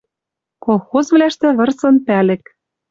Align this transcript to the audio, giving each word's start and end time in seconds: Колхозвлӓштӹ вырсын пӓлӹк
Колхозвлӓштӹ 0.65 1.47
вырсын 1.57 1.95
пӓлӹк 2.05 2.43